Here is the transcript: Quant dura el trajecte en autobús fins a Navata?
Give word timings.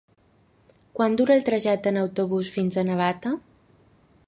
Quant 0.99 1.17
dura 1.19 1.35
el 1.35 1.43
trajecte 1.51 1.93
en 1.95 2.01
autobús 2.05 2.51
fins 2.57 2.79
a 2.79 2.87
Navata? 2.91 3.37